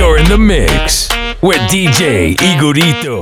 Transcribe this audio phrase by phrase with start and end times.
[0.00, 1.10] You're in the mix
[1.42, 3.20] with DJ Igorito.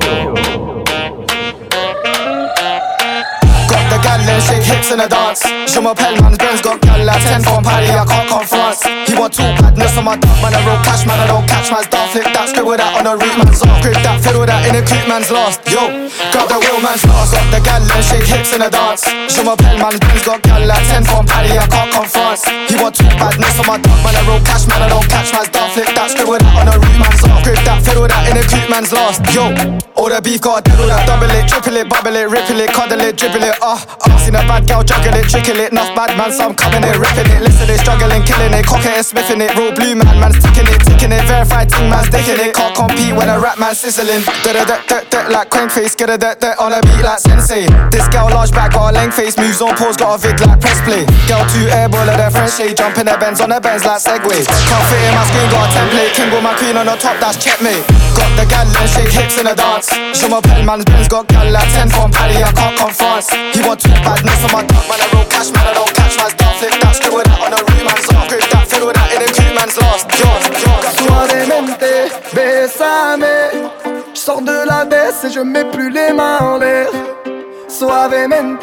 [3.66, 5.42] Got the gal and shake hips in a dance.
[5.42, 8.46] Je m'appelle man's Benz got gal like 10 from Paris, I can't come
[9.08, 11.72] He want two badness on my dog, man, I roll cash, man, I don't catch
[11.72, 12.12] man's dog.
[12.12, 13.80] Flip that, scribble that on a root man's off.
[13.80, 15.64] Grip that, fiddle that in a creep man's lost.
[15.64, 15.80] Yo,
[16.28, 17.32] grab the wheel man's lost.
[17.32, 19.08] Got the gal and shake hips in a dance.
[19.32, 22.44] Je m'appelle man's Benz got gal like 10 from Paris, I can't come France.
[22.68, 25.32] He want two badness on my dog, man, I roll cash, man, I don't catch
[25.32, 25.72] man's dog.
[25.72, 27.40] Flip that, scribble that on a root man's off.
[27.48, 29.24] Grip that, fiddle that in a creep man's lost.
[29.32, 29.48] Yo,
[29.96, 33.00] all the beef got diddle that, double it, triple it, bubble it, ripple it, cuddle
[33.00, 34.20] it, dribble it, ah, uh, uh.
[34.20, 36.92] Seen a bad girl juggle it, trickle it, enough bad man, so I'm coming it,
[37.00, 37.40] ripping it.
[37.40, 40.82] Listen, they struggling, killing it, cocking it, smithing it, real blue man, man's ticking it,
[40.82, 42.54] ticking it, verified ting man's dicking it.
[42.54, 44.26] Can't compete when a rap man sizzling.
[44.42, 47.02] Da da da da da like crane face, get a da da on a beat
[47.06, 47.70] like sensei.
[47.94, 50.60] This girl large back, got a length face, moves on pause, got a vid like
[50.60, 51.06] press play.
[51.30, 54.42] Girl two airball of their French shade, jumping their bends on their bends like segway.
[54.42, 57.16] Can't fit in my screen, got a template, king with my queen on the top,
[57.22, 57.86] that's checkmate.
[58.18, 59.94] Got the gal and shake hips in a dance.
[59.94, 63.30] Je m'appelle man's Benz, got gal like 10 from Paris, I can't come France.
[63.30, 66.16] He want two badness on my dog, man, I roll cash, man, I don't catch
[66.18, 66.54] man's dog.
[66.58, 67.57] Flip that, scribble that on a
[74.14, 76.88] Je sors de la baisse et je mets plus les mains en l'air.
[77.66, 78.60] Suavemente,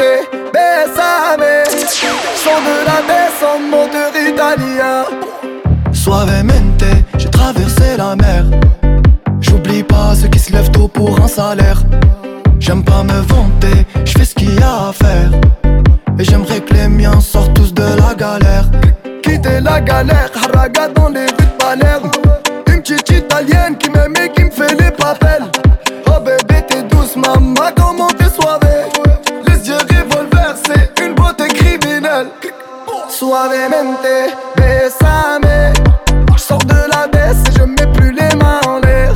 [0.53, 1.63] bésame.
[1.67, 5.05] Je sors de la baisse en moteur italien.
[5.91, 6.83] Suavemente,
[7.17, 8.43] j'ai traversé la mer.
[9.41, 11.81] J'oublie pas ceux qui se lèvent tôt pour un salaire.
[12.59, 15.31] J'aime pas me vanter, je fais ce qu'il y a à faire.
[16.19, 18.65] Et j'aimerais que les miens sortent tous de la galère.
[19.23, 22.04] Quitter la galère, haraga dans les rues de Palerme.
[23.35, 25.43] Qui m'aime et qui me fait les papels.
[26.07, 28.85] Oh bébé, t'es douce, maman, comment t'es soivée.
[29.45, 32.27] Les yeux revolver, c'est une beauté criminelle.
[33.09, 34.07] Suavemente,
[34.55, 35.73] bésame.
[36.33, 39.11] Je sors de la baisse et je mets plus les mains en l'air.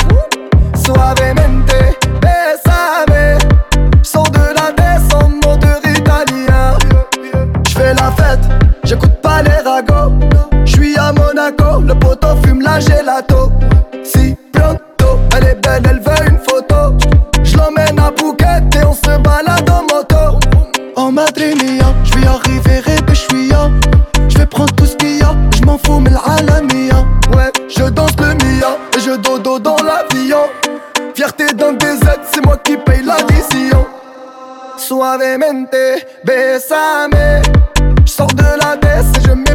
[0.75, 1.71] Suavemente,
[2.21, 3.37] bésame.
[4.03, 6.77] Je sors de la baisse en moteur italien.
[7.65, 8.43] Je fais la fête,
[8.83, 10.11] j'écoute pas les ragots.
[10.65, 13.53] Je suis à Monaco, le poteau fume la gelato.
[21.37, 25.99] Je vais arriver et je vais prendre tout ce qu'il y a, je m'en fous,
[25.99, 27.05] mais l'alamia.
[27.35, 30.47] Ouais, je danse le mia et je dodo dans l'avion.
[31.15, 31.99] Fierté d'un DZ,
[32.31, 33.85] c'est moi qui paye l'addition.
[34.77, 35.75] Suavemente,
[36.23, 37.43] bésame.
[38.05, 39.48] Je sors de la baisse et je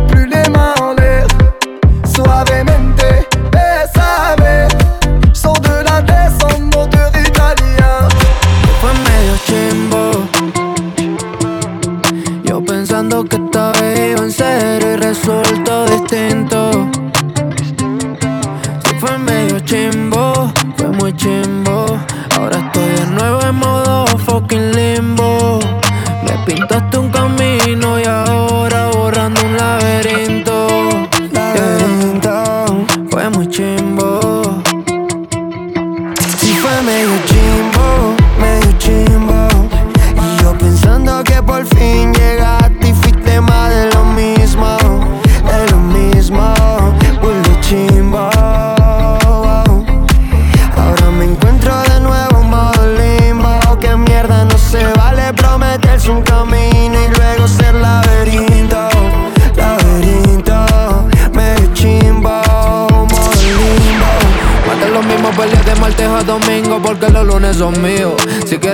[37.14, 37.63] fue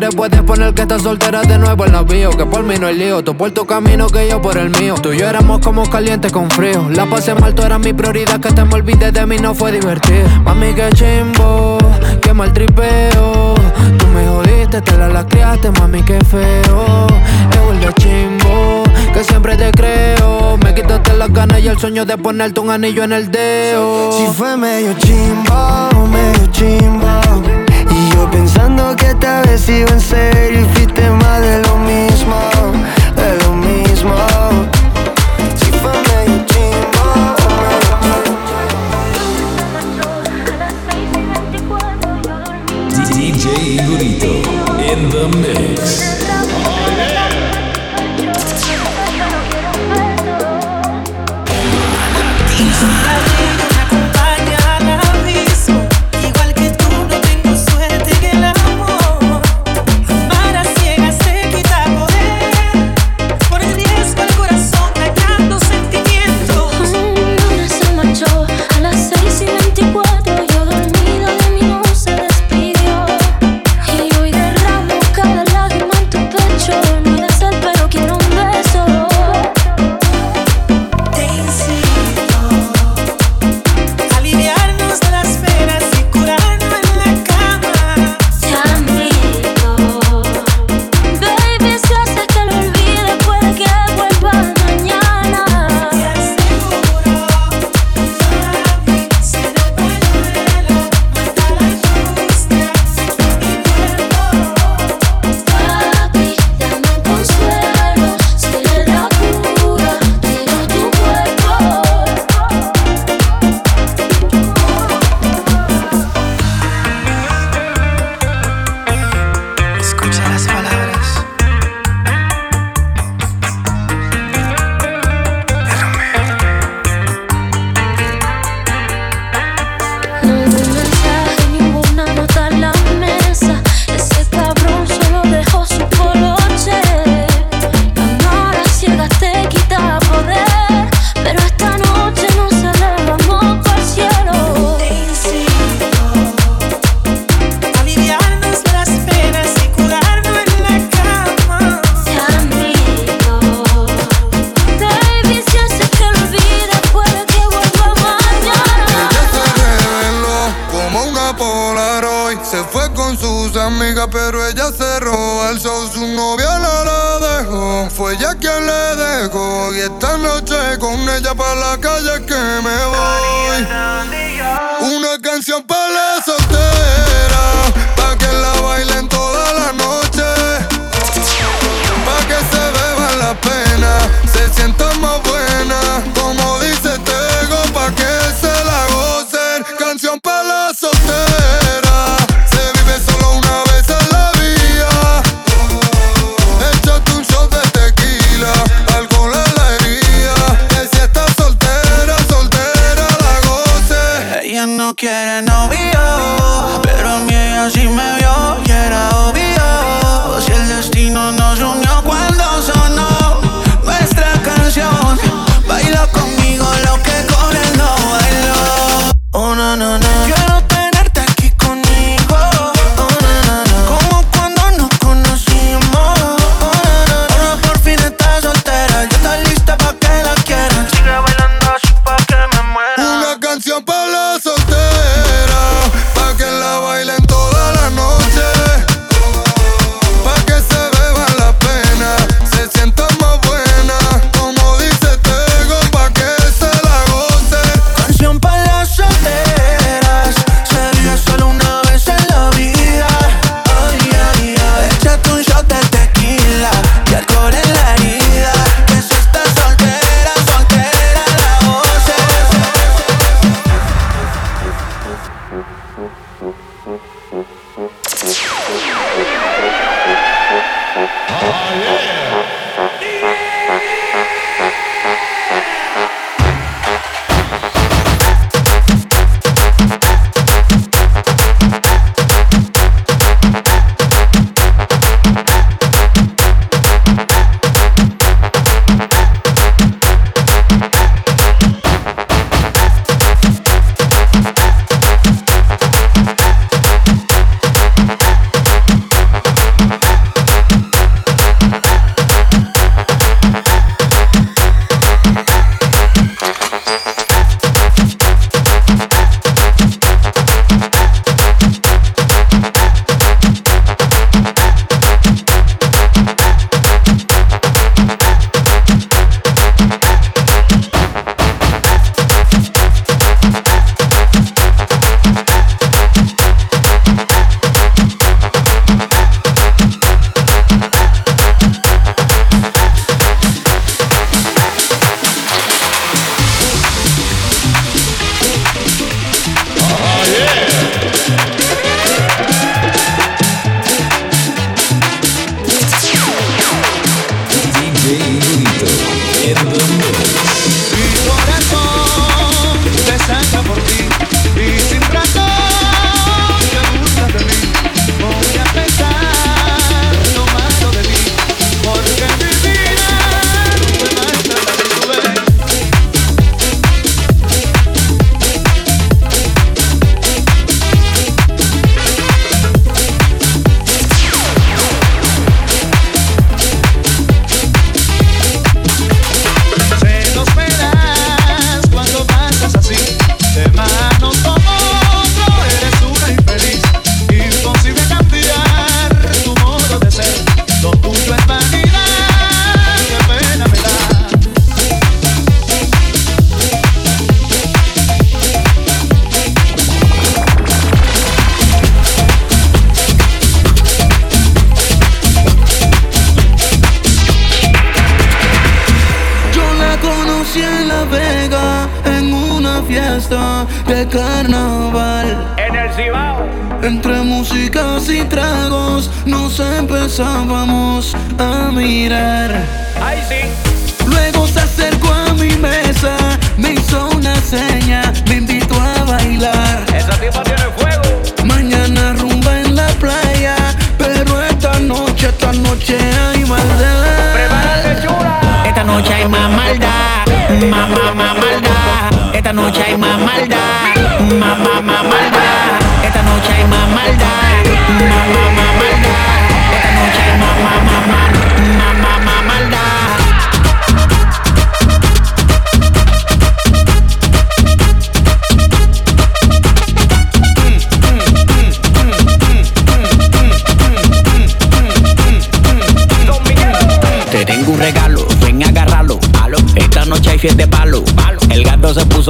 [0.08, 2.00] puedes poner que estás soltera de nuevo en la.
[2.10, 4.94] Que por mí no hay lío, tú por tu camino que yo por el mío.
[5.00, 6.88] Tú y yo éramos como calientes con frío.
[6.90, 8.40] La pasé mal, tú eras mi prioridad.
[8.40, 10.28] Que te me olvides de mí no fue divertido.
[10.44, 11.78] Mami, que chimbo,
[12.20, 13.54] que mal tripeo.
[13.98, 17.06] Tú me jodiste, te la lacreaste, mami, qué feo.
[17.50, 18.82] Es el chimbo,
[19.12, 20.56] que siempre te creo.
[20.58, 24.12] Me quitaste las ganas y el sueño de ponerte un anillo en el dedo.
[24.12, 27.59] Si fue medio chimbo, medio chimbo
[28.28, 32.36] Pensando que esta vez iba en serio Y fuiste más de lo mismo,
[33.16, 34.14] de lo mismo
[35.56, 37.06] Si fue medio chimbo
[43.14, 43.44] DJ
[43.82, 44.50] Igorito
[44.92, 45.69] in the mix.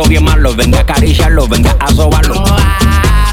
[0.01, 0.55] eso bien malo.
[0.55, 2.45] Venga a acariciarlo, venga a sobarlo.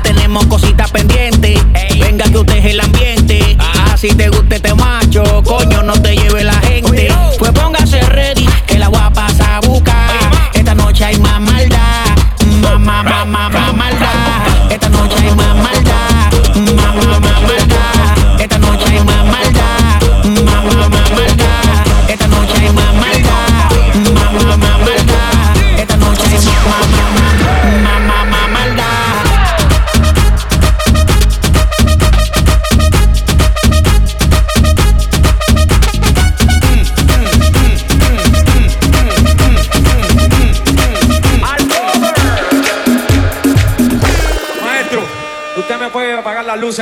[0.03, 1.59] Tenemos cositas pendientes.
[1.99, 3.57] Venga que usted es el ambiente.
[3.59, 5.06] Ah, ah si te guste, te mato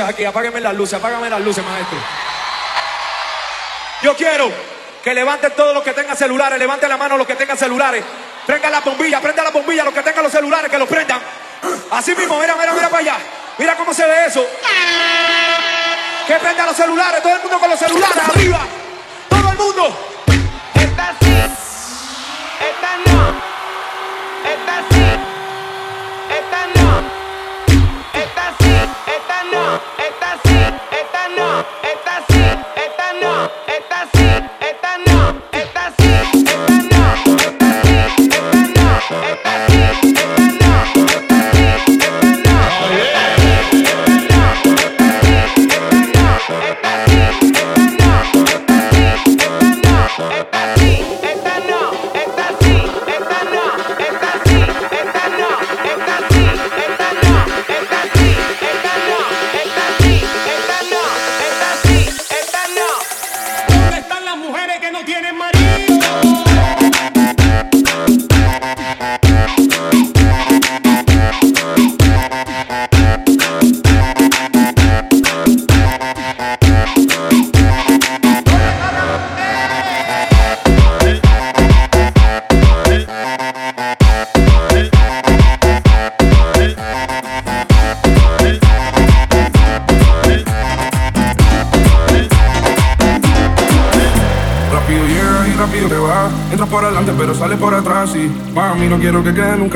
[0.04, 1.98] aquí, apáguenme las luces, apágame las luces, maestro.
[4.02, 4.50] Yo quiero
[5.02, 8.04] que levanten todos los que tengan celulares, levanten la mano los que tengan celulares,
[8.46, 11.20] prendan la bombilla, prendan la bombilla, los que tengan los celulares, que los prendan.
[11.90, 13.16] Así mismo, mira, mira, mira para allá.
[13.58, 14.46] Mira cómo se ve eso.
[16.26, 18.60] Que prendan los celulares, todo el mundo con los celulares arriba.
[19.28, 20.24] Todo el mundo.
[20.74, 21.36] Esta sí.
[22.60, 23.45] Esta no.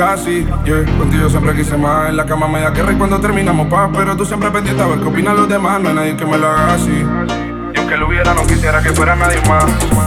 [0.01, 0.83] casi, yeah.
[0.97, 2.09] Contigo siempre quise más.
[2.09, 3.87] En la cama me da guerra y cuando terminamos paz.
[3.93, 5.79] Pero tú siempre pendiente a ver qué opinan los demás.
[5.79, 7.05] No hay nadie que me lo haga así.
[7.73, 9.65] Y aunque lo hubiera, no quisiera que fuera nadie más.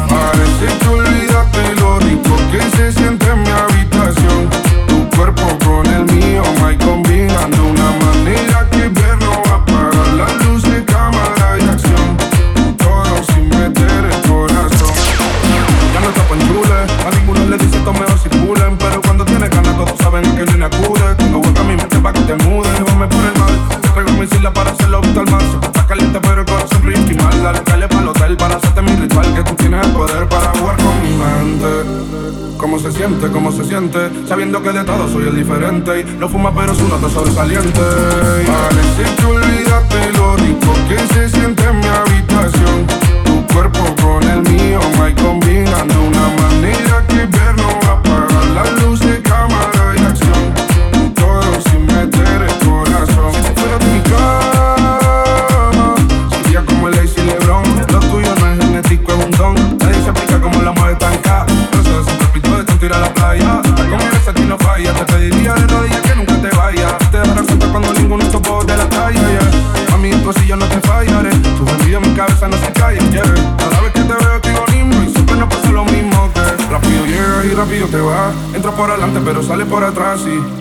[0.08, 4.50] Parece que olvidaste lo rico que se siente en mi habitación.
[4.88, 9.13] Tu cuerpo con el mío, my combinando una manera que veo
[34.34, 39.14] Sabiendo que de todo soy el diferente y No fuma pero su nota sobresaliente Parece
[39.16, 41.62] que olvidaste lo rico que se siente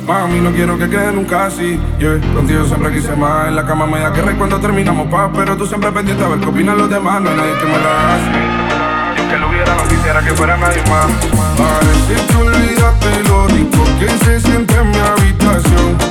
[0.08, 1.80] Mami, no quiero que quede nunca así.
[2.00, 2.20] Yeah.
[2.34, 3.48] Contigo siempre quise más.
[3.48, 5.30] En la cama me da guerra y cuando terminamos paz.
[5.34, 7.22] Pero tú siempre pendiente a ver qué opinan los demás.
[7.22, 9.22] No hay nadie que me la hace.
[9.22, 11.08] Yo que lo hubiera, no quisiera que fuera nadie más.
[11.58, 16.03] Parece que olvidaste lo rico que se siente en mi habitación.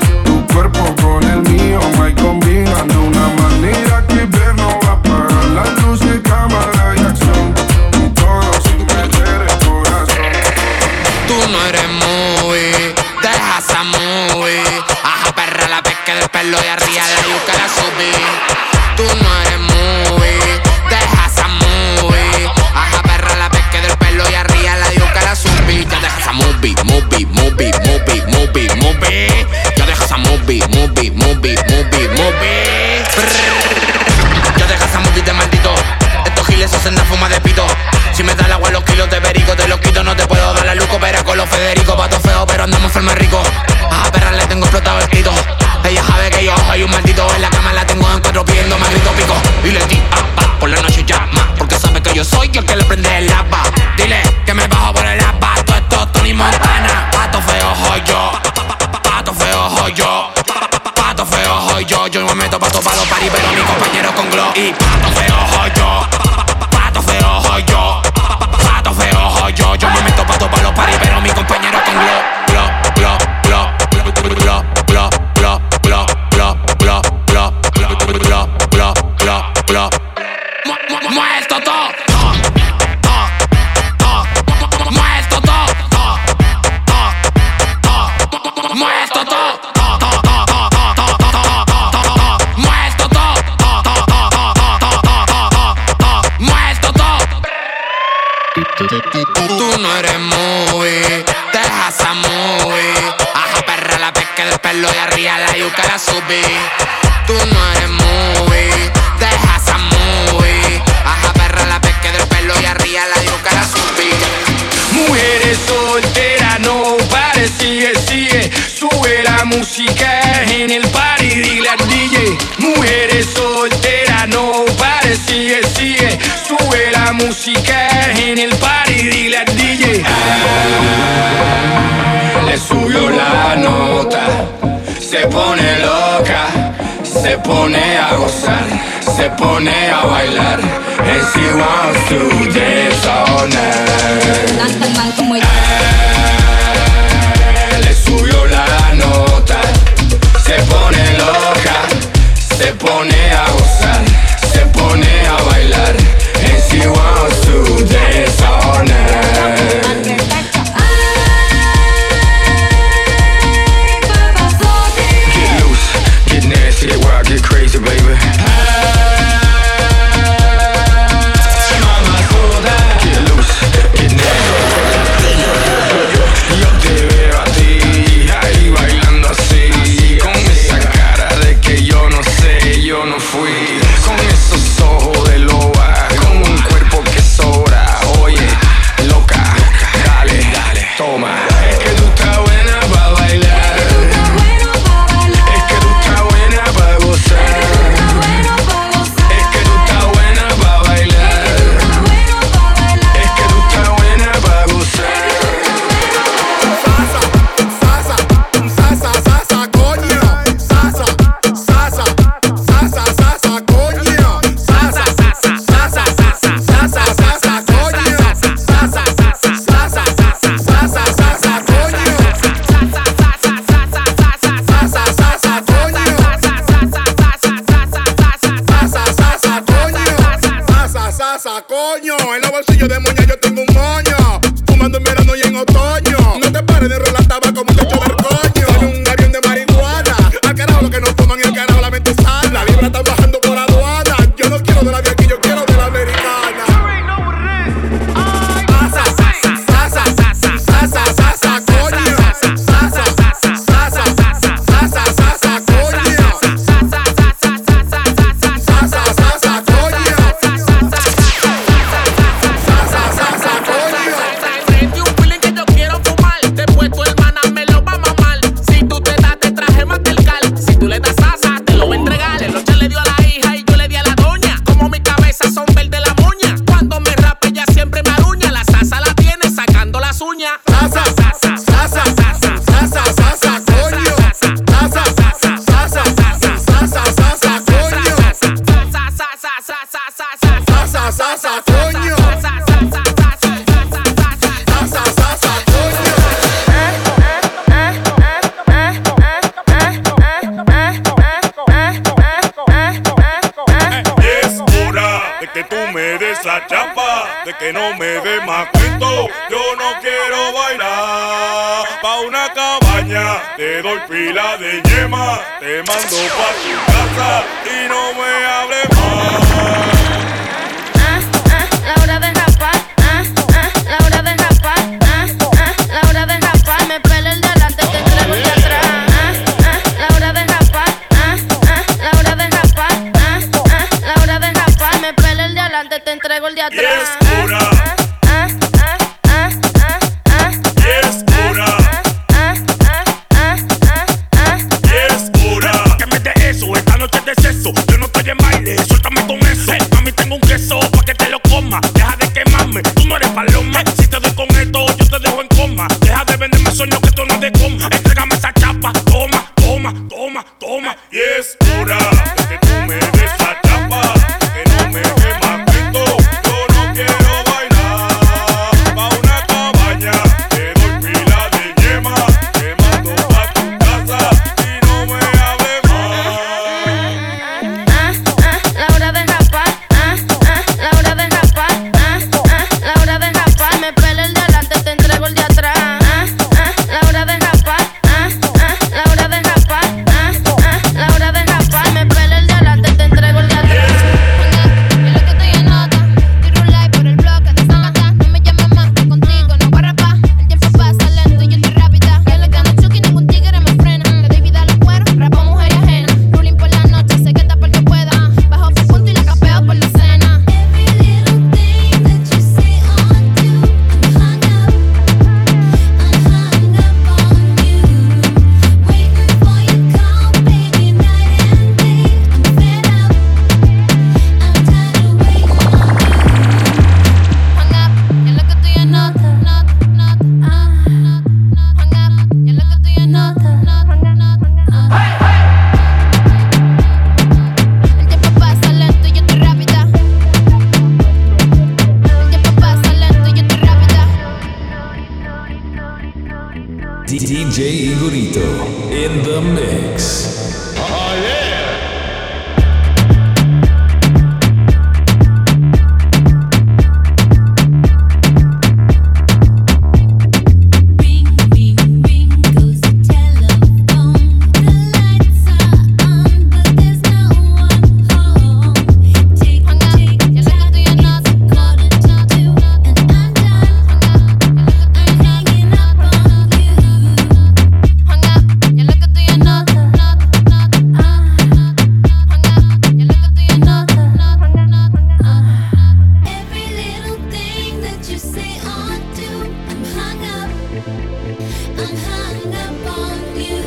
[491.96, 493.62] Hung up on you.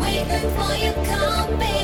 [0.00, 1.77] Waiting for your call, baby,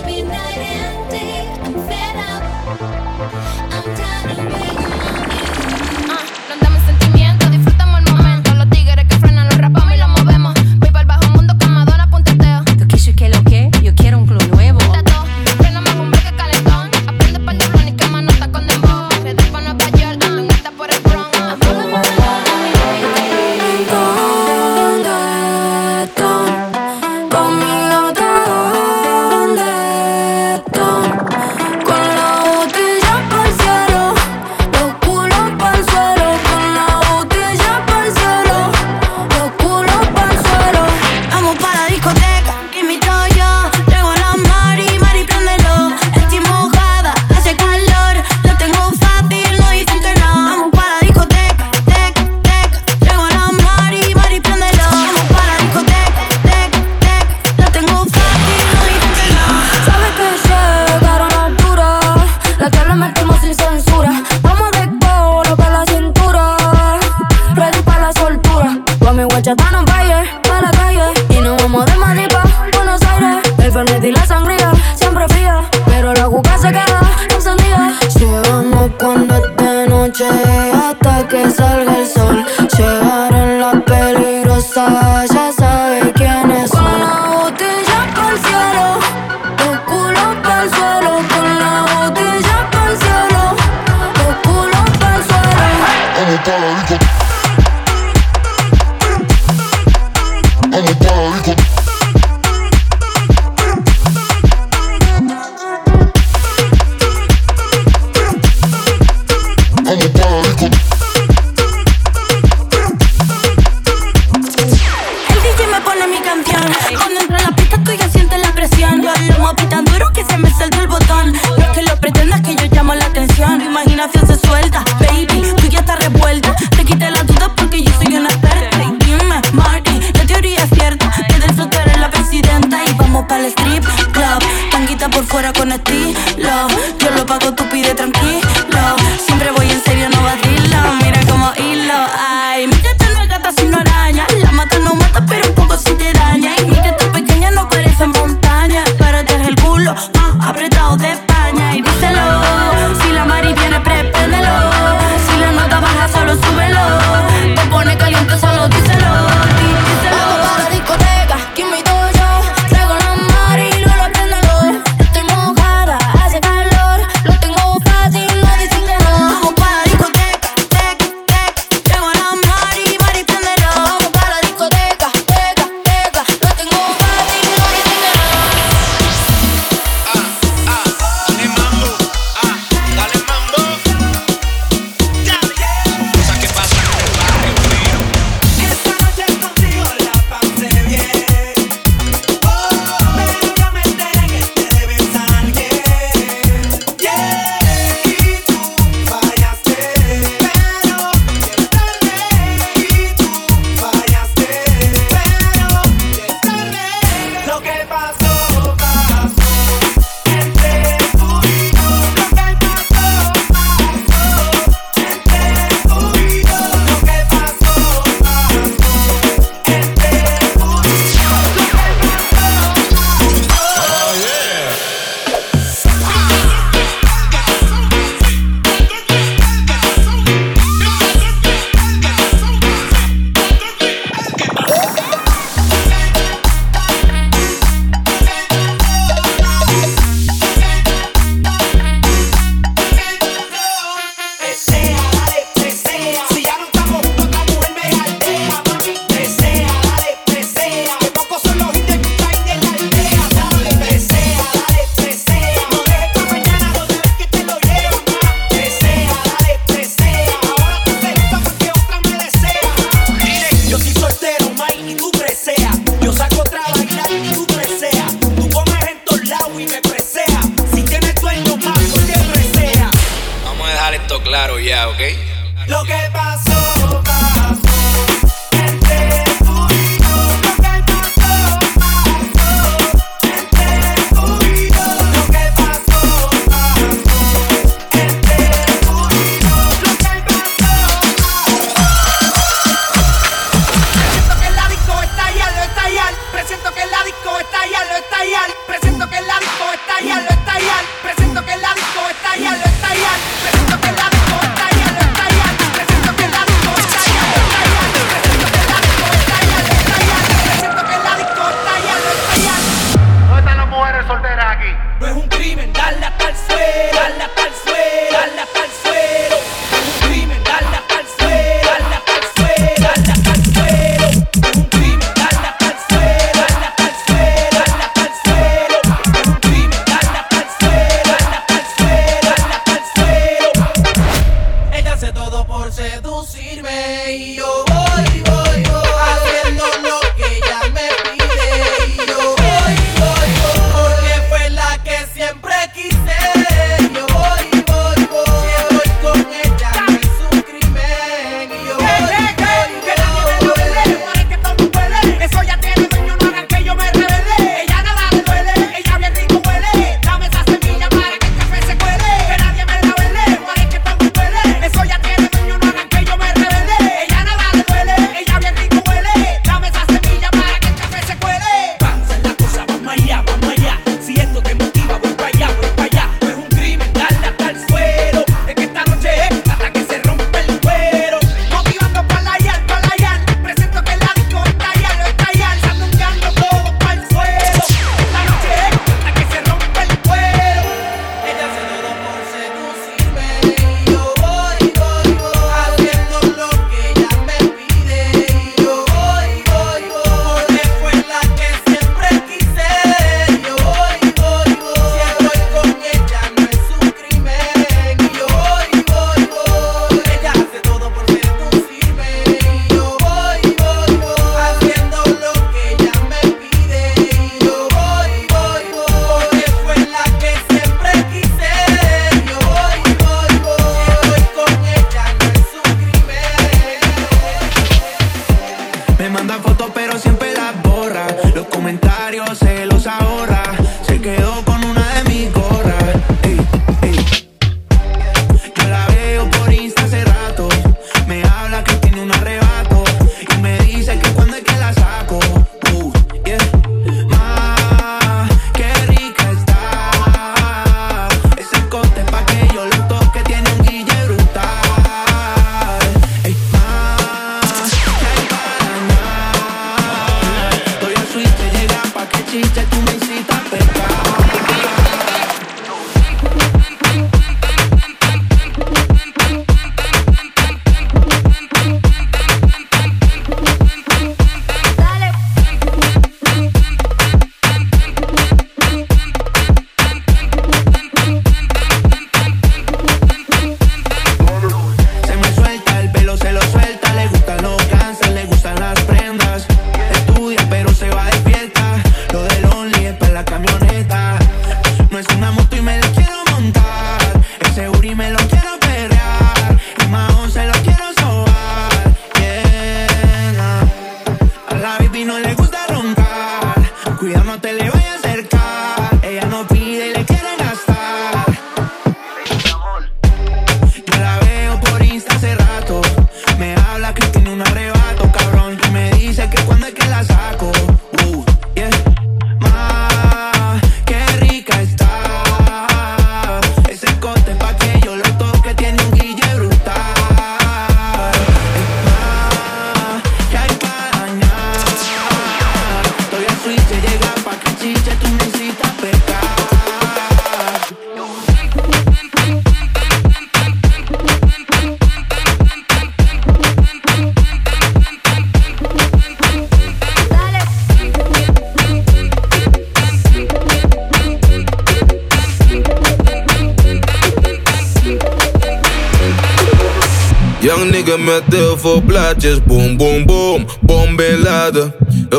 [560.44, 564.74] Young nigga met heel veel plaatjes, boom boom boom, bom ben laden.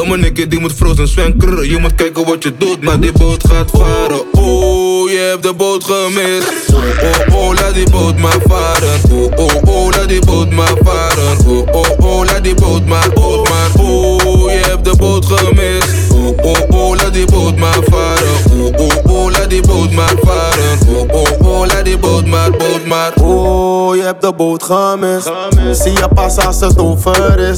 [0.07, 1.65] Mijn nigga die moet frozen zwem krrr.
[1.65, 4.21] Je moet kijken wat je doet, maar die boot gaat varen.
[4.31, 6.73] Oh, je hebt de boot gemist.
[6.73, 8.99] Oh, oh, oh, laat die boot maar varen.
[9.11, 11.37] Oh, oh, oh, laat die boot maar varen.
[11.47, 13.69] Oh, oh, oh, laat die boot maar, boot maar.
[13.85, 16.11] Oh, je hebt de boot gemist.
[16.13, 18.35] Oh, oh, oh, laat die boot maar varen.
[18.51, 19.04] Oh, oh,
[19.45, 20.79] laat die boot maar varen.
[20.87, 23.13] Oh, oh, oh, laat die boot maar, boot maar.
[23.21, 25.31] Oh, je hebt de boot gemist.
[25.71, 27.57] Zie je pas als het over is.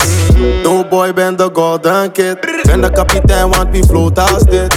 [0.63, 2.37] No boy, ben de golden kid.
[2.63, 4.75] Ben de kapitein, want wie float als dit.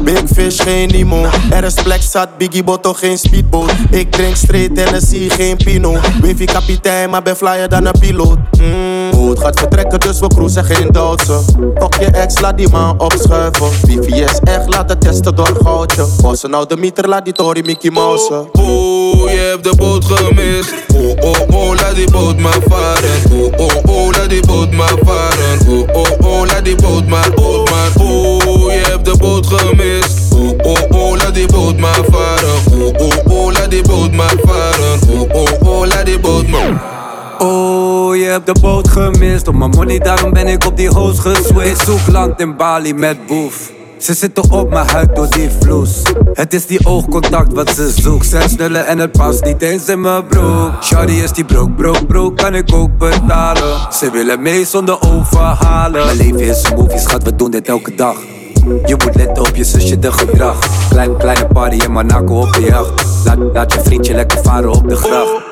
[0.00, 1.26] Big fish, geen limo.
[1.50, 3.72] Er is plek zat, Biggie Botto, geen speedboot.
[3.90, 5.92] Ik drink straight Tennessee, geen pino.
[6.22, 8.38] Wavy kapitein, maar ben flyer dan een piloot.
[8.60, 11.40] Mm, boot gaat vertrekken, dus we cruisen, geen Duitse.
[11.74, 13.72] Fok je ex, laat die man opschuiven.
[13.72, 16.06] VVS echt, laat het testen door goudje.
[16.48, 18.48] Nou de meter, laat die Tory Mickey Mouse.
[18.52, 20.72] Oh, je hebt de boot gemist.
[20.94, 23.22] Oh, oh, oh, laat die boot maar varen.
[23.32, 25.58] Oh, oh, oh, laat die boot maar varen.
[25.68, 27.90] Oh, oh, oh, laat die boot maar, boot maar.
[28.06, 30.32] Oh, je hebt de boot gemist.
[30.34, 32.60] Oh, oh, oh, laat die boot maar varen.
[32.72, 35.00] Oh, oh, oh, laat die boot maar varen.
[35.10, 36.82] Oh, oh, oh, laat die boot maar.
[37.38, 39.48] Oh, je hebt de boot gemist.
[39.48, 41.86] Op mijn money, daarom ben ik op die hoes geswitcht.
[41.86, 43.77] Zoek land in Bali met boef.
[43.98, 46.02] Ze zitten op mijn huid door die vloes.
[46.32, 48.26] Het is die oogcontact wat ze zoekt.
[48.26, 50.72] Zes nullen en het past niet eens in mijn broek.
[50.82, 53.92] Shawty is die broek, broek, broek, kan ik ook betalen.
[53.92, 56.04] Ze willen mee zonder overhalen.
[56.04, 58.16] Mijn leven is een movie, schat, we doen dit elke dag.
[58.86, 60.88] Je moet letten op je zusje de gedrag.
[60.88, 63.04] Klein, kleine party in Monaco op de jacht.
[63.24, 65.46] Laat, laat je vriendje lekker varen op de gracht.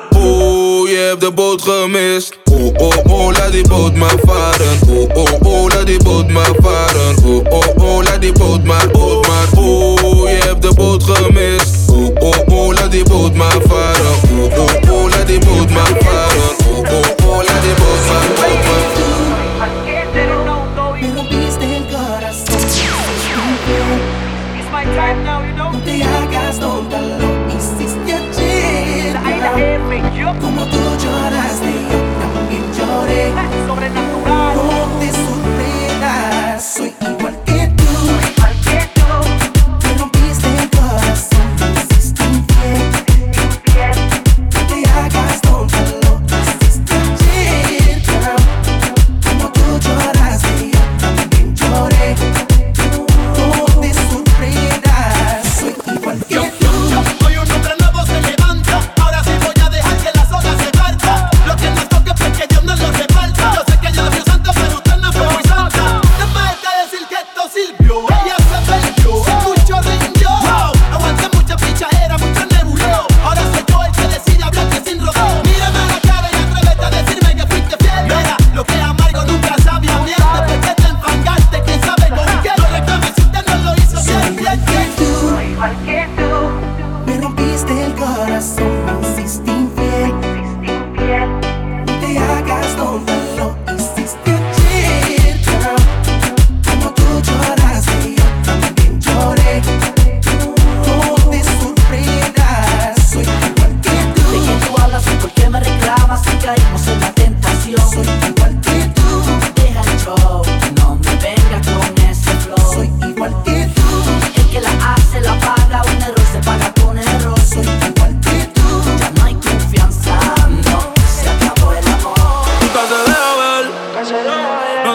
[0.77, 2.37] Oh, je hebt de boot gemist.
[2.51, 4.79] Oh, oh, oh, laat die boot maar varen.
[4.89, 7.15] Oh, oh, oh, laat die boot maar varen.
[7.25, 9.56] Oh, oh, oh, laat die boot maar, boot maar.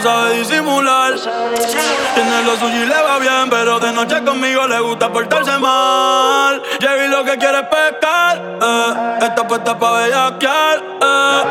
[0.03, 1.15] Sabe disimular.
[2.15, 6.61] Tiene lo suyo y le va bien, pero de noche conmigo le gusta portarse mal.
[6.81, 9.19] Llegué lo que quiere pescar, eh.
[9.23, 11.43] Está puesta pa' bellaquear, eh.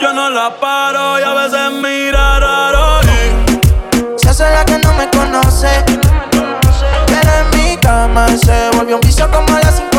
[0.00, 3.00] Yo no la paro y a veces mira raro.
[3.02, 5.84] y Se hace la que no me conoce.
[7.06, 9.93] Pero en mi cama se volvió un vicio como a las 5.12.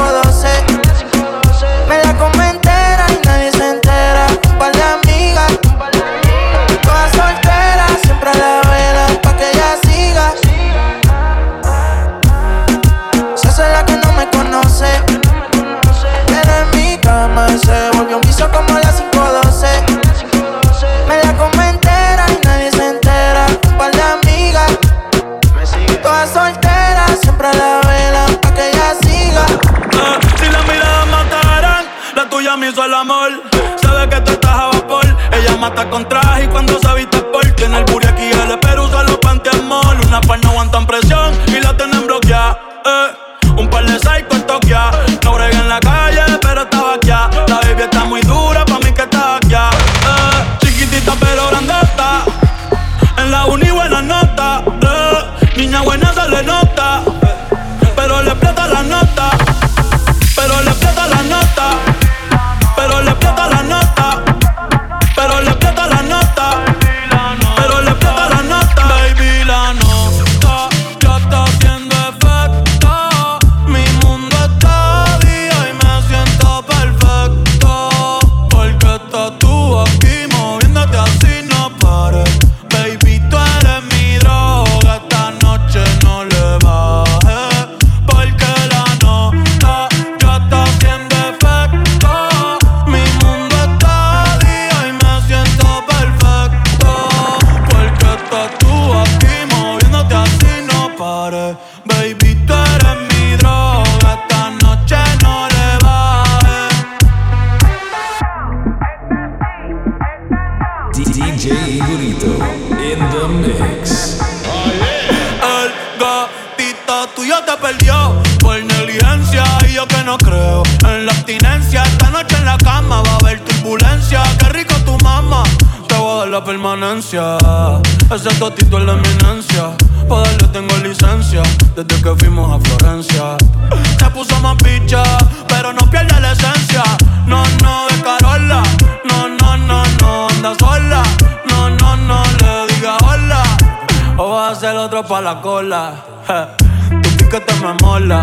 [145.86, 146.48] la cola.
[146.90, 148.22] Je, Tu piquete me mola.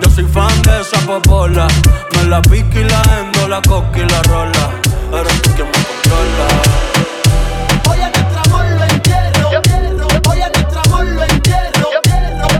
[0.00, 1.66] Yo soy fan de esa popola.
[2.16, 4.70] Me la pica y la endo, la coca y la rola.
[5.12, 6.46] Eres tú quien me controla.
[7.90, 9.48] Hoy a nuestro amor lo entierro.
[10.28, 11.88] Hoy a nuestro amor lo entierro.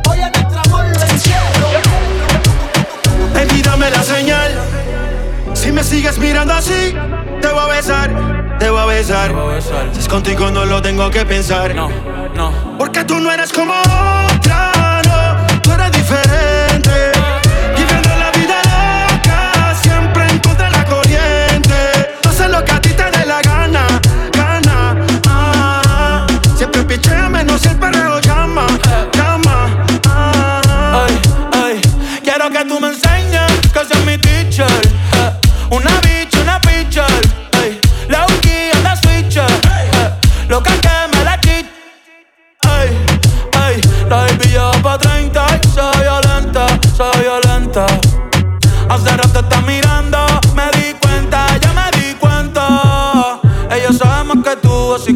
[0.08, 1.68] Hoy a nuestro amor lo entierro.
[3.34, 4.50] Baby, dame la señal.
[5.54, 6.94] Si me sigues mirando así,
[7.40, 8.10] te voy a besar,
[8.58, 9.34] te voy a besar.
[9.92, 11.74] Si es contigo no lo tengo que pensar.
[11.74, 11.88] No,
[12.78, 13.74] Porque tú no eres como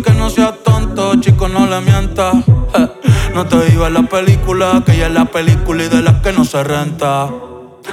[0.05, 2.34] que no seas tonto, chico, no le mientas.
[3.34, 6.44] No te en la película, que ella es la película y de las que no
[6.44, 7.28] se renta.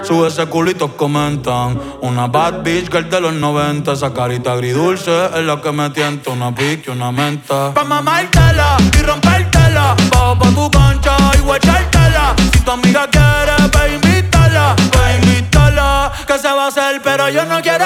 [0.03, 1.79] Sube ese culito, comentan.
[2.01, 3.91] Una bad bitch girl de los 90.
[3.93, 6.29] Esa carita agridulce es la que me tienta.
[6.29, 7.73] Una pique, una menta.
[7.73, 9.95] Pa' mamártela y rompértela.
[10.11, 12.35] Bajo pa' tu cancha y guachártela.
[12.53, 14.75] Si tu amiga quiere, ve invítala.
[14.75, 16.11] Ve invítala.
[16.27, 17.85] Que se va a hacer, pero yo no quiero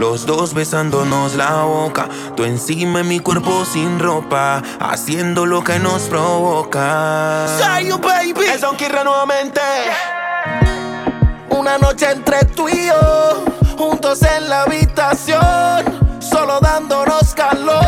[0.00, 2.08] los dos besándonos la boca.
[2.34, 7.46] Tú encima de mi cuerpo sin ropa, haciendo lo que nos provoca.
[7.58, 8.46] Say you baby.
[8.46, 9.60] Es Don Kirra nuevamente.
[11.50, 13.44] Una noche entre tú y yo,
[13.76, 15.84] juntos en la habitación,
[16.18, 17.80] solo dándonos calor.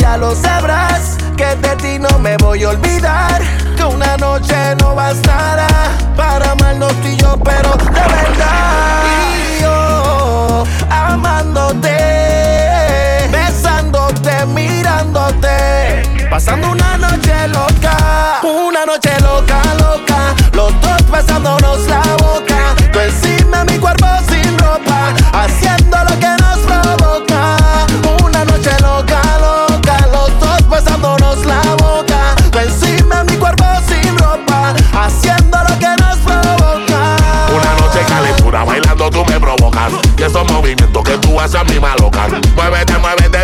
[0.00, 1.97] Ya lo sabrás que de ti no
[2.28, 3.40] me voy a olvidar.
[3.76, 5.68] Que una noche no bastará
[6.16, 9.02] para amarnos tú y yo, pero de verdad.
[9.16, 11.96] Y yo amándote,
[13.30, 16.28] besándote, mirándote.
[16.28, 20.34] Pasando una noche loca, una noche loca, loca.
[20.52, 22.87] Los dos besándonos la boca.
[41.48, 42.40] Haces a mí me alocan.
[42.54, 43.38] Muévete, muévete,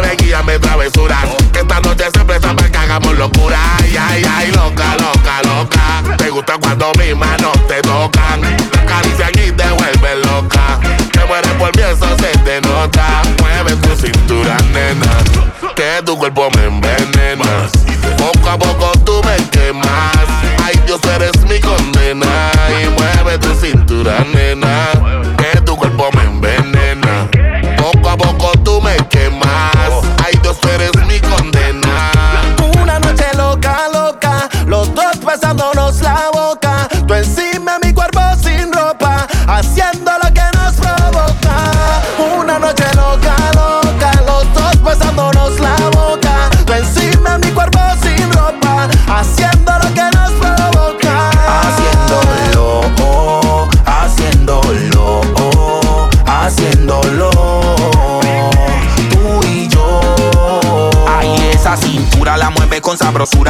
[0.46, 1.24] ven travesuras.
[1.52, 3.58] Que esta noche se presta para que hagamos locura.
[3.78, 6.16] Ay, ay, ay, loca, loca, loca.
[6.16, 8.40] Te gusta cuando mis manos te tocan.
[8.86, 10.78] Carician y te vuelven loca.
[11.12, 13.22] Te mueres por mí, eso se te nota.
[13.40, 15.72] Mueve tu cintura, nena.
[15.74, 17.68] Que tu cuerpo me envenena.
[18.18, 19.88] Poco a poco tú me quemas.
[20.62, 22.50] Ay, Dios, eres mi condena.
[22.68, 24.33] Y mueve tu cintura, nena.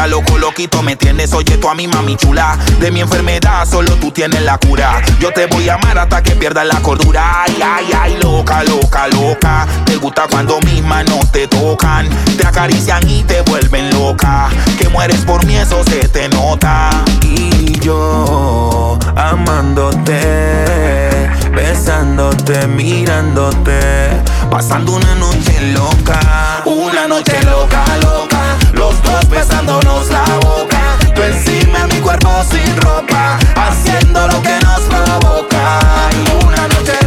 [0.09, 1.33] Loco, loquito, me tienes.
[1.33, 2.59] Oye, tú a mi mami chula.
[2.79, 5.01] De mi enfermedad, solo tú tienes la cura.
[5.19, 7.43] Yo te voy a amar hasta que pierdas la cordura.
[7.43, 9.67] Ay, ay, ay, loca, loca, loca.
[9.87, 12.09] Te gusta cuando mis manos te tocan.
[12.37, 14.51] Te acarician y te vuelven loca.
[14.79, 16.91] Que mueres por mí, eso se te nota.
[17.23, 20.21] Y yo amándote,
[21.55, 24.11] besándote, mirándote,
[24.51, 26.63] pasando una noche loca.
[26.65, 28.24] Una noche loca, loca,
[29.29, 30.99] besándonos la boca.
[31.15, 35.81] Tú encima mi cuerpo sin ropa, haciendo lo que nos provoca.
[36.45, 37.04] Una noche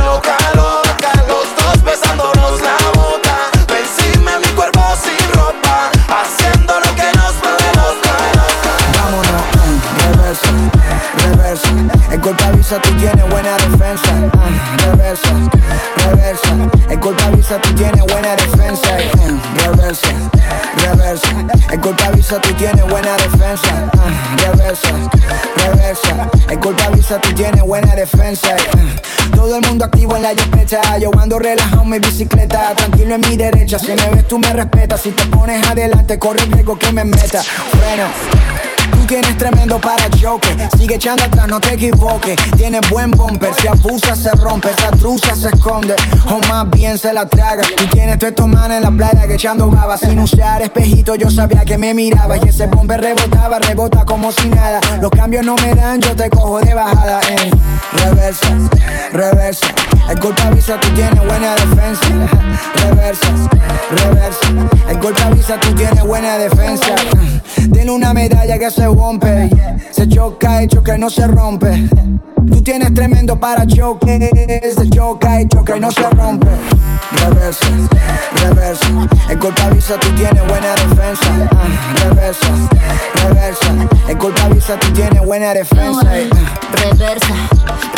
[22.27, 23.89] Avisa, tú tienes buena defensa.
[23.97, 24.89] ah, reversa,
[25.55, 26.29] reversa.
[26.49, 28.53] El golpe avisa, tú tienes buena defensa.
[28.73, 29.31] ah.
[29.33, 30.97] Todo el mundo activo en la jipeta.
[30.97, 32.75] Yo ando relajado en mi bicicleta.
[32.75, 33.79] Tranquilo en mi derecha.
[33.79, 35.01] Si me ves, tú me respetas.
[35.01, 37.41] Si te pones adelante, corre el riesgo que me meta.
[37.43, 38.96] Freno.
[39.07, 40.49] Tienes tremendo para choque.
[40.77, 42.35] Sigue echando atrás, no te equivoques.
[42.57, 45.95] Tienes buen bumper, si abusa se rompe, esa truza se esconde.
[46.29, 47.63] O más bien se la traga.
[47.77, 49.97] Tú tienes todos estos en la playa que echando baba.
[49.97, 52.37] Sin usar espejito, yo sabía que me miraba.
[52.37, 54.81] Y ese bumper rebotaba, rebota como si nada.
[54.99, 57.21] Los cambios no me dan, yo te cojo de bajada.
[57.29, 57.51] Eh.
[57.93, 58.47] Reversa,
[59.13, 59.67] reversa.
[60.09, 62.07] El golpe avisa, tú tienes buena defensa.
[62.75, 63.27] Reversa,
[63.89, 64.47] reversa.
[64.89, 66.95] El golpe avisa, tú tienes buena defensa.
[67.73, 68.87] Tiene una medalla que se
[69.91, 71.87] Se choca, hecho que no se rompe.
[72.51, 74.29] Tú tienes tremendo para choque.
[74.75, 76.47] Se choca y choca y no se rompe.
[77.11, 77.67] Reversa,
[78.43, 78.87] reversa.
[79.29, 81.49] El golpe avisa, tú tienes buena defensa.
[81.51, 82.47] Ah, reversa,
[83.23, 83.87] reversa.
[84.09, 86.01] El golpe avisa, tú tienes buena defensa.
[86.73, 87.35] Reversa,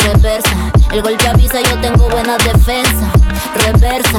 [0.04, 0.56] reversa.
[0.92, 3.12] El golpe avisa, yo tengo buena defensa.
[3.54, 4.18] Reversa,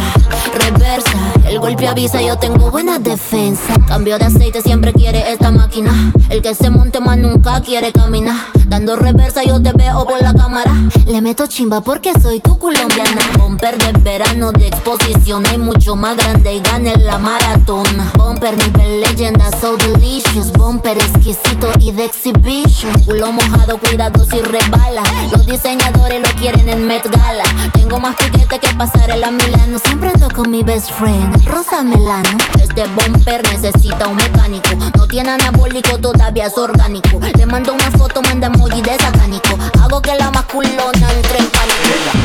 [0.53, 1.17] reversa.
[1.47, 3.73] El golpe avisa, yo tengo buena defensa.
[3.87, 6.13] Cambio de aceite, siempre quiere esta máquina.
[6.29, 8.35] El que se monte más nunca quiere caminar.
[8.67, 10.71] Dando reversa, yo te veo por la cámara.
[11.05, 13.21] Le meto chimba porque soy tu colombiana.
[13.37, 15.45] Bumper de verano de exposición.
[15.45, 18.11] Hay mucho más grande y gane la maratona.
[18.17, 20.51] Bumper nivel leyenda, so delicious.
[20.53, 22.93] Bumper exquisito y de exhibition.
[23.03, 25.03] Culo mojado, cuidado si resbala.
[25.31, 27.43] Los diseñadores lo quieren en Met Gala.
[27.73, 29.79] Tengo más piquete que pasar el Milano.
[29.79, 32.37] Siempre ando con mi best friend, Rosa Melano.
[32.61, 34.69] Este bumper necesita un mecánico.
[34.97, 39.57] No tiene anabólico, todavía Le mando una foto, manda emoji de satánico.
[39.81, 41.79] Hago que la masculona entre en pánico.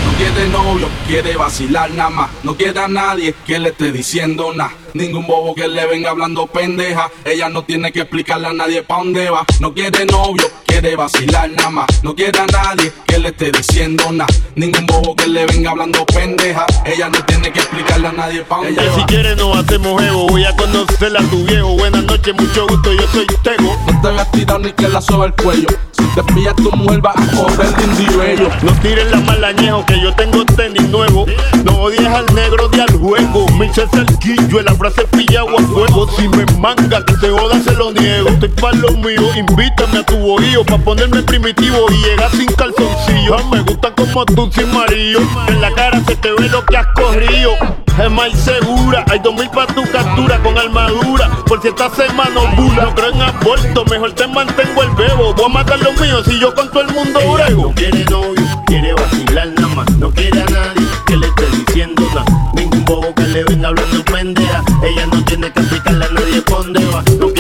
[0.04, 2.30] No quiere novio, quiere vacilar nada más.
[2.42, 4.72] No quiere a nadie que le esté diciendo nada.
[4.96, 7.10] Ningún bobo que le venga hablando pendeja.
[7.26, 9.44] Ella no tiene que explicarle a nadie pa' dónde va.
[9.60, 11.86] No quiere novio, quiere quiere vacilar nada más.
[12.02, 14.32] No quiere a nadie que le esté diciendo nada.
[14.54, 16.64] Ningún bobo que le venga hablando pendeja.
[16.86, 19.06] Ella no tiene que explicarle a nadie pa' dónde Que si va.
[19.06, 20.26] quieres nos hacemos ego.
[20.28, 21.76] Voy a conocer a tu viejo.
[21.76, 23.76] Buenas noches, mucho gusto, yo soy Tego.
[23.86, 25.68] No te veas tirado ni que la soba el cuello.
[25.92, 28.48] Si te pillas tu mujer a correr de individuo.
[28.62, 31.26] No tires la malañejo que yo tengo tenis nuevo.
[31.64, 33.46] No odies al negro de al juego.
[33.58, 36.08] Me echa cerquillo, la frase pillado a fuego.
[36.16, 38.28] Si me manga que te joda se lo niego.
[38.28, 40.64] Estoy pa' lo mío, invítame a tu bohío.
[40.64, 43.36] Pa' ponerme primitivo y llegar sin calzoncillo.
[43.36, 45.20] Ah, Me gusta como tú sin marido.
[45.48, 47.52] En la cara se te ve lo que has corrido.
[47.98, 51.30] Es más segura, hay dos mil pa' tu captura con armadura.
[51.46, 52.84] Por si esta semana bula.
[52.84, 55.34] No creo en aborto, mejor te mantengo el bebo.
[55.34, 57.68] Voy a matar los míos si yo con todo el mundo brego.
[57.68, 59.90] No quiere novio, quiere vacilar nada más.
[59.96, 62.24] No quiere a nadie que le esté diciendo nada.
[62.54, 64.45] Ningún bobo que le venga hablando pendeja.
[64.82, 67.35] Ella no tiene que explicarle a nadie dónde va.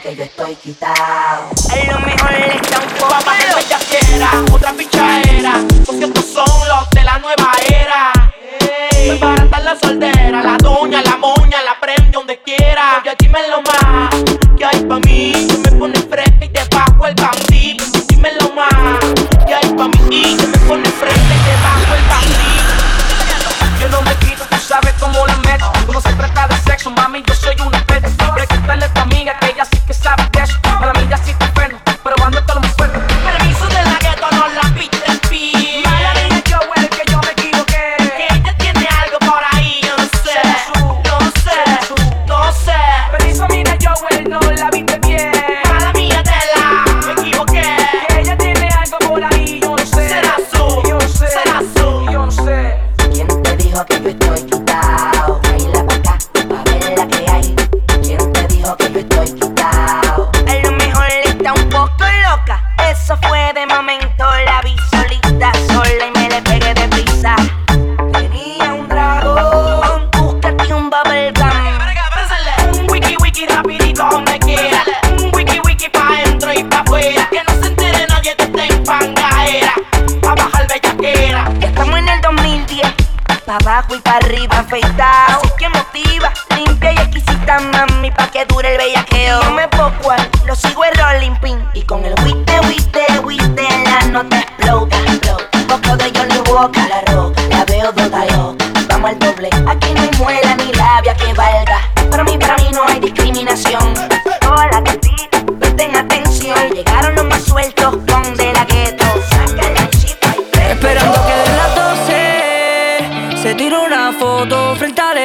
[0.00, 1.50] ¿Quién te dijo que yo estoy quitado?
[1.70, 3.60] A lo mejor está un poco loca.
[3.60, 5.54] ella quiera, otra pichadera.
[5.84, 8.12] Porque estos son los de la nueva era.
[9.06, 13.00] Me barata la soltera, la doña, la moña, la prende donde quiera.
[13.00, 13.87] Oye, dímelo más,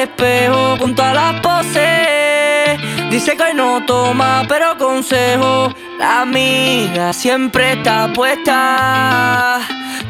[0.08, 2.78] todas las poses.
[3.10, 5.72] Dice que hoy no toma, pero consejo.
[5.98, 9.60] La amiga siempre está puesta.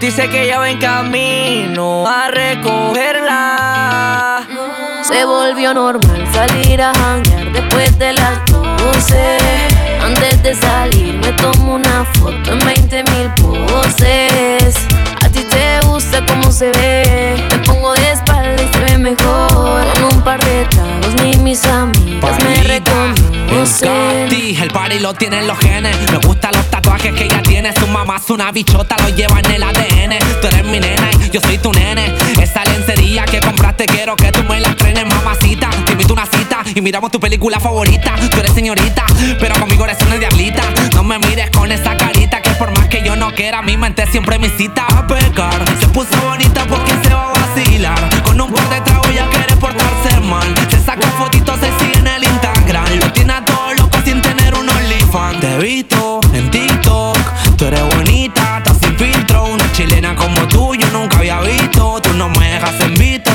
[0.01, 3.55] Dice que ya va en camino a recogerla.
[5.03, 9.39] Se volvió normal salir a janguear después de las 12.
[10.03, 14.77] Antes de salir me tomo una foto en 20 mil poses.
[15.25, 17.45] A ti te gusta cómo se ve.
[19.05, 19.85] Mejor.
[19.93, 24.33] Con un par de tragos ni mis amigas me reconocen.
[24.63, 25.95] El party lo tienen los genes.
[26.11, 27.73] Me gustan los tatuajes que ella tiene.
[27.75, 30.19] Su mamá es una bichota, lo lleva en el ADN.
[30.41, 32.15] Tú eres mi nena y yo soy tu nene.
[32.41, 35.69] Esa lencería que compraste, quiero que tú me la trenes, mamacita.
[35.85, 38.15] Te invito a una cita y miramos tu película favorita.
[38.31, 39.05] Tú eres señorita,
[39.39, 40.63] pero conmigo eres una diablita.
[40.95, 44.07] No me mires con esa carita que por más que yo no quiera, mi mente
[44.07, 45.63] siempre me cita a pecar.
[45.79, 47.34] Se puso bonita porque se va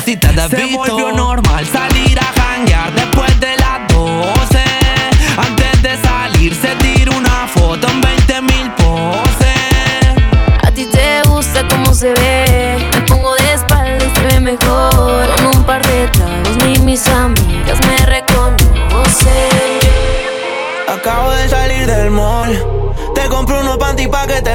[0.03, 0.29] si te.
[0.49, 1.65] Se volvió normal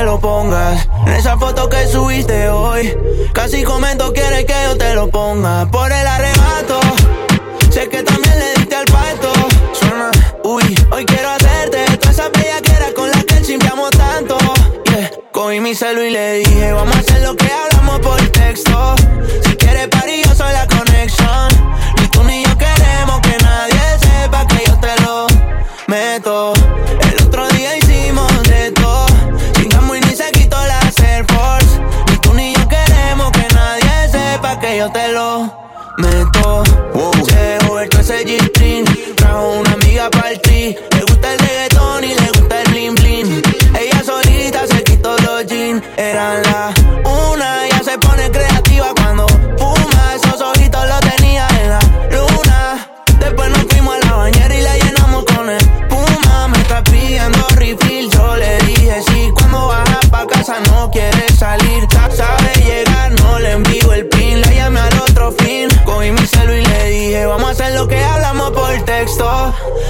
[0.05, 0.87] lo pongas.
[1.07, 2.97] En esa foto que subiste hoy.
[3.33, 5.67] Casi comento, quieres que yo te lo ponga.
[5.71, 6.81] Por el arrebato.
[7.71, 9.33] Sé que también le diste al pato.
[9.73, 10.11] Suena,
[10.45, 14.37] uy, hoy quiero hacerte toda esa bella que era con la que chimpeamos tanto.
[14.91, 15.11] Yeah.
[15.33, 18.95] Cogí mi celu y le dije, vamos a hacer lo que hablamos por texto.
[19.45, 21.49] Si quieres party, yo soy la conexión.
[22.01, 25.27] Ni tú ni yo queremos que nadie sepa que yo te lo
[25.89, 26.53] meto.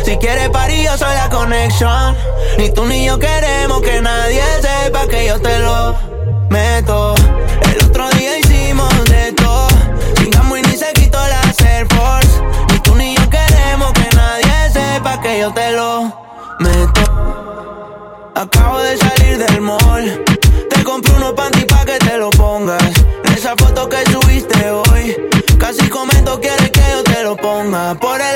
[0.05, 2.15] Si quiere parir, yo soy la conexión.
[2.59, 5.97] Ni tú ni yo queremos que nadie sepa que yo te lo
[6.51, 7.15] meto.
[7.63, 9.67] El otro día hicimos de todo.
[10.17, 12.43] Chingamos y ni se quitó la Air Force.
[12.71, 16.13] Ni tú ni yo queremos que nadie sepa que yo te lo
[16.61, 17.03] meto.
[18.35, 20.23] Acabo de salir del mall.
[20.69, 22.93] Te compré unos panty pa' que te lo pongas.
[23.25, 25.17] En esa foto que subiste hoy.
[25.59, 27.95] Casi comento, quieres que yo te lo ponga.
[27.95, 28.34] Por el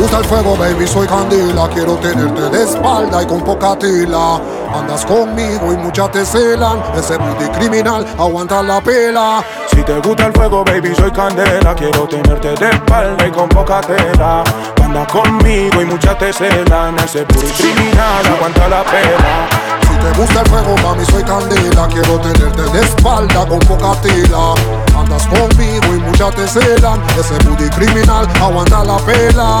[0.00, 1.68] gusta el fuego, baby, soy candela.
[1.68, 4.40] Quiero tenerte de espalda y con poca tela.
[4.74, 6.82] Andas conmigo y muchas te celan.
[6.96, 9.44] Ese booty criminal aguanta la pela.
[9.70, 11.74] Si te gusta el fuego, baby, soy candela.
[11.74, 14.42] Quiero tenerte de espalda y con poca tela.
[14.90, 16.98] Anda conmigo y muchas te celan.
[16.98, 19.46] Ese puri criminal aguanta la pena.
[19.82, 21.86] Si te gusta el fuego, mami, soy candela.
[21.86, 24.54] Quiero tenerte de espalda con poca tela.
[24.98, 27.00] Andas conmigo y muchas te celan.
[27.16, 29.60] Ese booty criminal aguanta la pela.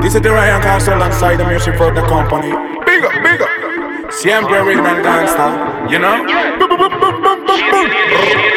[0.00, 2.52] This is the Ryan Castle alongside the music for the company.
[2.86, 4.12] Big up, big up.
[4.12, 6.24] Siempre and gangsta, you know?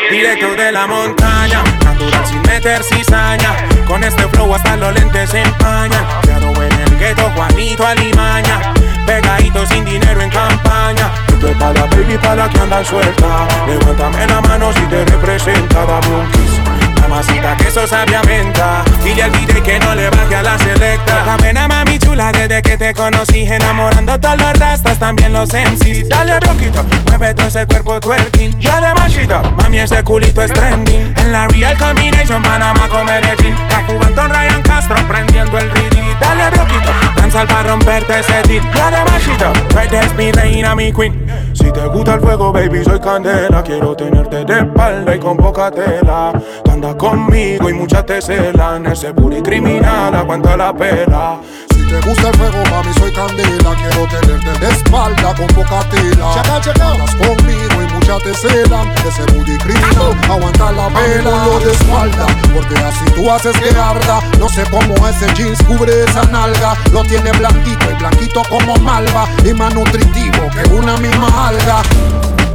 [0.09, 3.55] Directo de la montaña, natural sin meter cizaña.
[3.87, 6.05] Con este flow hasta los lentes se empañan.
[6.21, 8.73] Claro en el gueto, Juanito Alimaña.
[9.05, 11.11] Pegadito sin dinero en campaña.
[11.27, 13.47] Esto es para la baby, para la que andan suelta.
[13.67, 16.64] Levántame la mano si te representa, dame un kiss.
[17.07, 20.57] Mamacita que eso sabe a venta Dile al DJ que no le baje a la
[20.57, 21.23] selecta.
[21.23, 25.49] La buena mami chula desde que te conocí Enamorando a todos los rastas, también los
[25.53, 28.59] MCs Dale bronquito, mueve todo ese cuerpo twerking.
[28.59, 31.13] Dale machito, mami ese culito es trending.
[31.17, 33.55] En la Real Combination, Panamá con Medellín.
[33.69, 39.03] La Juventud Ryan Castro prendiendo el ritmo Dale bronquito, danza para romperte ese tit Dale
[39.11, 41.25] machito, right there's mi reina, mi queen.
[41.53, 43.63] Si te gusta el fuego, baby, soy candela.
[43.63, 46.31] Quiero tenerte de espalda y con poca tela.
[46.63, 48.85] Tú andas conmigo y muchas te celan.
[48.85, 51.39] Ese booty criminal aguanta la pela
[51.87, 56.33] te gusta el fuego, mami, soy candela Quiero tenerte de espalda con poca tela.
[56.33, 56.91] Checa, checa.
[56.91, 62.27] Andas conmigo y muchas te celan Ese booty criminal aguanta la pela Lo de espalda,
[62.53, 64.21] porque así tú haces que arda.
[64.39, 66.75] No sé cómo ese jeans cubre esa nalga.
[66.91, 71.81] Lo tiene blandito y blanquito como malva Y más nutritivo que una misma alga.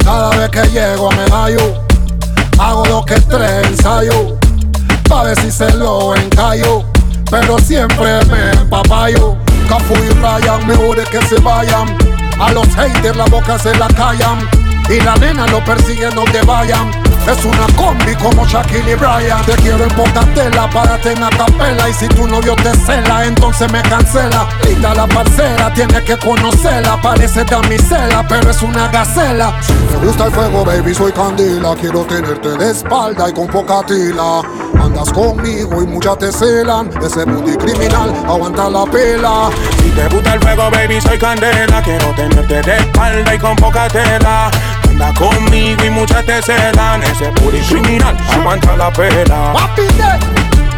[0.03, 1.83] Cada vez que llego a medallo
[2.57, 4.37] Hago lo que tres ensayo
[5.07, 6.90] Pa' ver si se lo encallo
[7.31, 9.37] Pero siempre me empapayo.
[9.69, 11.97] Cafu y Ryan, mejores que se vayan.
[12.39, 14.49] A los haters la boca se la callan.
[14.89, 16.91] Y la nena lo persiguen donde vayan.
[17.25, 19.45] Es una combi como Shaquille y Brian.
[19.45, 21.87] Te quiero en poca tela, párate en capela.
[21.87, 24.49] Y si tu novio te cela, entonces me cancela.
[24.65, 27.01] Linda la parcera, tienes que conocerla.
[27.01, 29.55] Parece damisela, pero es una gacela.
[29.61, 33.85] Si te gusta el fuego, baby, soy candela Quiero tenerte de espalda y con poca
[33.85, 34.41] tila
[34.81, 36.89] Andas conmigo y muchas te celan.
[37.03, 39.49] Ese booty criminal, aguanta la pela.
[39.77, 41.81] Si te gusta el fuego, baby, soy candela.
[41.83, 44.49] Quiero tenerte de espalda y con poca tela.
[44.89, 47.03] Anda conmigo y muchas te celan.
[47.03, 49.53] Ese booty criminal, aguanta la pela.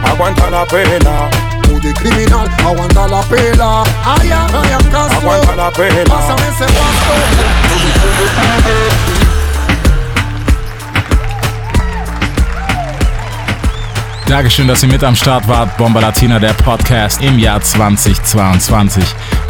[0.04, 1.30] Aguanta la pela.
[1.70, 3.84] Booty criminal, aguanta la pela.
[4.04, 6.04] Ay, ay, Castro Aguanta la pela.
[6.04, 7.14] Pásame ese guasto
[14.34, 15.78] Dankeschön, dass ihr mit am Start wart.
[15.78, 19.04] Bomba Latina, der Podcast im Jahr 2022.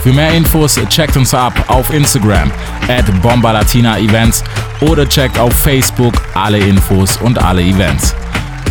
[0.03, 2.51] Für mehr Infos checkt uns ab auf Instagram
[2.89, 4.43] at Bomba Latina Events
[4.81, 8.13] oder checkt auf Facebook alle Infos und alle Events.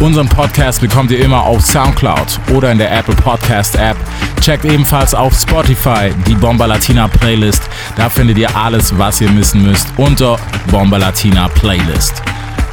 [0.01, 3.97] Unseren Podcast bekommt ihr immer auf Soundcloud oder in der Apple Podcast App.
[4.43, 7.63] Checkt ebenfalls auf Spotify die Bomba Latina Playlist.
[7.97, 10.39] Da findet ihr alles, was ihr wissen müsst unter
[10.71, 12.23] Bomba Latina Playlist.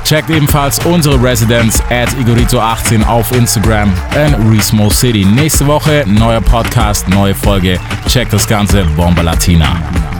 [0.03, 5.25] Checkt ebenfalls unsere Residenz at Igorito18 auf Instagram and Resmo City.
[5.25, 7.79] Nächste Woche neuer Podcast, neue Folge.
[8.07, 10.18] Checkt das Ganze, Bomba Latina.